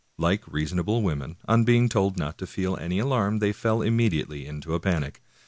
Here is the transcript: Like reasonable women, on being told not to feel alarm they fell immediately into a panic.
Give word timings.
Like 0.17 0.47
reasonable 0.51 1.03
women, 1.03 1.37
on 1.47 1.63
being 1.63 1.87
told 1.87 2.17
not 2.17 2.39
to 2.39 2.47
feel 2.47 2.75
alarm 2.75 3.37
they 3.37 3.53
fell 3.53 3.83
immediately 3.83 4.47
into 4.47 4.73
a 4.73 4.79
panic. 4.79 5.21